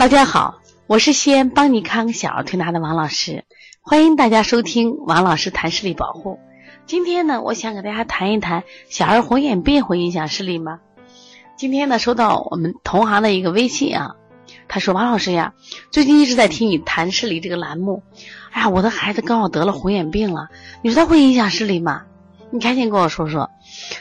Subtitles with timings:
[0.00, 3.44] 大家好，我是西安邦尼康小儿推拿的王老师，
[3.82, 6.38] 欢迎大家收听王老师谈视力保护。
[6.86, 10.80] 今天呢，我想给大家谈一谈小儿红眼病会影响视力吗？
[11.54, 14.14] 今天呢，收到我们同行的一个微信啊，
[14.68, 15.52] 他说王老师呀，
[15.92, 18.02] 最近一直在听你谈视力这个栏目，
[18.52, 20.48] 哎呀，我的孩子刚好得了红眼病了，
[20.80, 22.04] 你说他会影响视力吗？
[22.50, 23.50] 你赶紧跟我说说。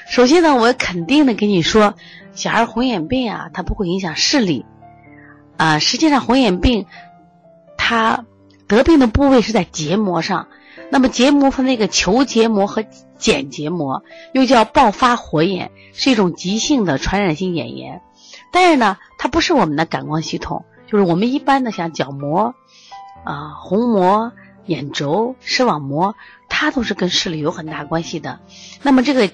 [0.10, 1.96] 首先呢，我肯定的跟你说，
[2.32, 4.66] 小儿红眼病啊，它不会影响视力。
[5.60, 6.86] 啊，实际上红眼病，
[7.78, 8.24] 它
[8.65, 10.47] 得病的部位是在结膜上。
[10.89, 12.86] 那么结膜分那个球结膜和
[13.20, 14.01] 睑结膜，
[14.34, 18.01] 又叫爆发火眼，是一种急性的传染性眼炎。
[18.54, 22.56] 但是呢，它不是我们的感光系统，就是我们一般的像角膜、
[23.26, 24.32] 啊虹膜、
[24.65, 26.15] 眼轴、视网膜，
[26.48, 28.39] 它都是跟视力有很大关系的。
[28.82, 29.29] 那么这个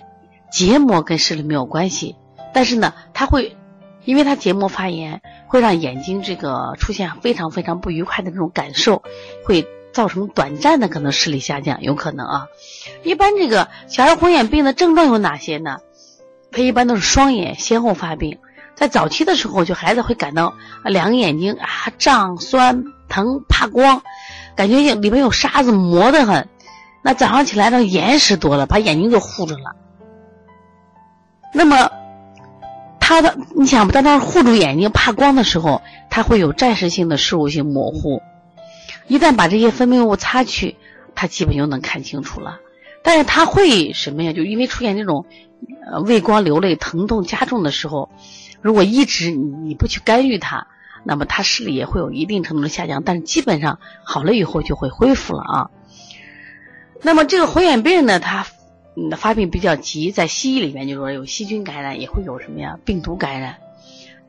[0.51, 2.15] 结膜跟视力没有关系，
[2.51, 3.55] 但是呢，它会。
[4.05, 9.01] 因为它结膜发炎，会让眼睛这个出现非常非常不愉快的这种感受，
[9.43, 12.47] 会造成短暂的可能视力下降，有可能啊。
[13.03, 15.77] 一般这个小儿红眼病的症状有哪些呢？
[16.51, 18.37] 它一般都是双眼先后发病，
[18.75, 21.67] 在早期的时候，就孩子会感到两个眼睛啊
[21.97, 24.03] 胀、酸、疼、怕光，
[24.55, 26.47] 感觉里面有沙子磨得很。
[27.01, 29.75] 那早上起来呢，眼屎多了，把眼睛就糊着了。
[31.53, 31.89] 那么。
[33.15, 38.21] 他的，你想在那儿护住眼睛怕光的时候，他会有暂时性的视物性模糊。
[39.07, 40.75] 一旦把这些分泌物擦去，
[41.15, 42.59] 他基本就能看清楚了。
[43.03, 44.33] 但是他会什么呀？
[44.33, 45.25] 就因为出现这种
[45.89, 48.09] 呃畏光流泪、疼痛加重的时候，
[48.61, 50.67] 如果一直你你不去干预它，
[51.05, 53.01] 那么他视力也会有一定程度的下降。
[53.01, 55.69] 但是基本上好了以后就会恢复了啊。
[57.01, 58.45] 那么这个红眼病呢，它。
[58.97, 62.79] 嗯，发病比较急，在西医里面就说有细菌感染，也会有什么呀？
[62.85, 63.57] 病毒感染，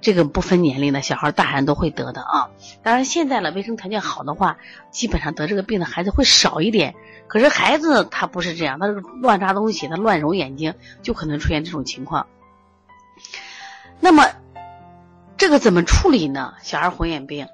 [0.00, 2.50] 这个不分年龄的，小孩大人都会得的啊。
[2.82, 4.58] 当然现在呢，卫生条件好的话，
[4.90, 6.96] 基本上得这个病的孩子会少一点。
[7.28, 12.26] 可是孩子他不是这样，他是乱扎东西，他乱揉眼睛，就可能出现这种情况。
[14.00, 14.26] 那么
[15.36, 16.54] 这个怎么处理呢？
[16.62, 17.46] 小儿红眼病，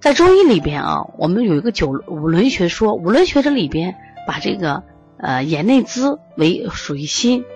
[0.00, 4.82] 在中医里边啊，我们有一个九五轮学说，五轮学这里边把这个。
[5.24, 7.46] 呃，眼内眦为属于心，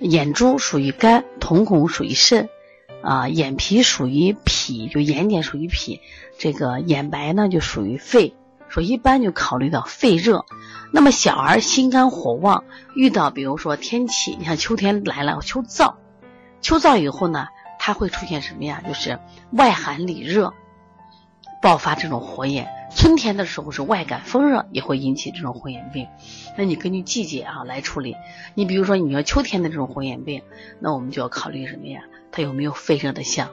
[0.00, 2.48] 眼珠属于肝，瞳孔属于肾，
[3.00, 6.00] 啊，眼皮属于脾，就眼睑属于脾，
[6.36, 8.34] 这个眼白呢就属于肺。
[8.68, 10.46] 所以一般就考虑到肺热，
[10.92, 12.64] 那么小儿心肝火旺，
[12.96, 15.94] 遇到比如说天气，你像秋天来了，秋燥，
[16.60, 17.46] 秋燥以后呢，
[17.78, 18.82] 它会出现什么呀？
[18.84, 19.20] 就是
[19.52, 20.52] 外寒里热，
[21.62, 22.66] 爆发这种火眼。
[22.96, 26.08] 春天的时候是外感风热，也会引起这种红眼病。
[26.56, 28.16] 那你根据季节啊来处理。
[28.54, 30.42] 你比如说你要秋天的这种红眼病，
[30.80, 32.00] 那我们就要考虑什么呀？
[32.32, 33.50] 它有没有肺热的象？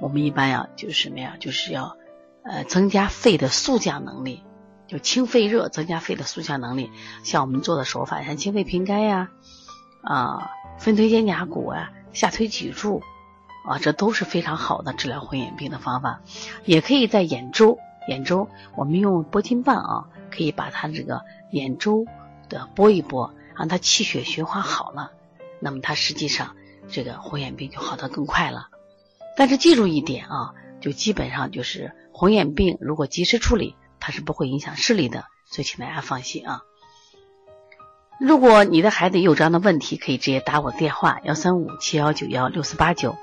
[0.00, 1.36] 我们一般呀就是什么呀？
[1.38, 1.98] 就是要
[2.42, 4.42] 呃增加肺的速降能力，
[4.88, 6.90] 就清肺热，增加肺的速降能力。
[7.22, 9.28] 像我们做的手法，像清肺平肝呀，
[10.02, 13.02] 啊分推肩胛骨啊，下推脊柱
[13.68, 16.22] 啊，这都是非常好的治疗红眼病的方法。
[16.64, 17.78] 也可以在眼周。
[18.10, 21.22] 眼周，我们用拨筋棒啊，可以把它这个
[21.52, 22.06] 眼周
[22.48, 25.12] 的拨一拨，让它气血循环好了，
[25.60, 26.56] 那么它实际上
[26.88, 28.66] 这个红眼病就好得更快了。
[29.36, 36.62] 但是记住一点啊，就基本上就是红眼病如果及时处理，它是不会影响视力的，所以请大家放心啊。
[38.18, 43.16] 如果你的孩子有这样的问题，可以直接打我电话幺三五七幺九幺六四八九。